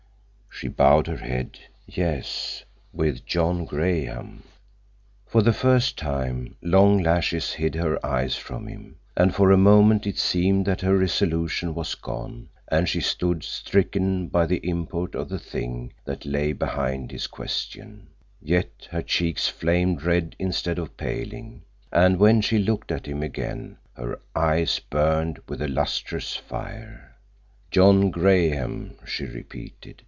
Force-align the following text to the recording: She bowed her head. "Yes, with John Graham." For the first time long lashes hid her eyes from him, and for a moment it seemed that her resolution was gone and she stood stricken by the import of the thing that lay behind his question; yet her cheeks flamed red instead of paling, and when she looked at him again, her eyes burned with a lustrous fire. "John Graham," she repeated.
She 0.53 0.67
bowed 0.67 1.07
her 1.07 1.17
head. 1.17 1.57
"Yes, 1.87 2.65
with 2.93 3.25
John 3.25 3.65
Graham." 3.65 4.43
For 5.25 5.41
the 5.41 5.53
first 5.53 5.97
time 5.97 6.55
long 6.61 7.01
lashes 7.01 7.53
hid 7.53 7.73
her 7.73 8.05
eyes 8.05 8.35
from 8.35 8.67
him, 8.67 8.97
and 9.17 9.33
for 9.33 9.51
a 9.51 9.57
moment 9.57 10.05
it 10.05 10.19
seemed 10.19 10.67
that 10.67 10.81
her 10.81 10.95
resolution 10.95 11.73
was 11.73 11.95
gone 11.95 12.49
and 12.67 12.87
she 12.87 13.01
stood 13.01 13.43
stricken 13.43 14.27
by 14.27 14.45
the 14.45 14.57
import 14.57 15.15
of 15.15 15.29
the 15.29 15.39
thing 15.39 15.93
that 16.05 16.27
lay 16.27 16.53
behind 16.53 17.09
his 17.11 17.25
question; 17.25 18.09
yet 18.39 18.87
her 18.91 19.01
cheeks 19.01 19.47
flamed 19.47 20.03
red 20.03 20.35
instead 20.37 20.77
of 20.77 20.95
paling, 20.95 21.63
and 21.91 22.19
when 22.19 22.39
she 22.39 22.59
looked 22.59 22.91
at 22.91 23.07
him 23.07 23.23
again, 23.23 23.77
her 23.95 24.19
eyes 24.35 24.77
burned 24.77 25.39
with 25.49 25.59
a 25.59 25.67
lustrous 25.67 26.35
fire. 26.35 27.15
"John 27.71 28.11
Graham," 28.11 28.95
she 29.07 29.25
repeated. 29.25 29.95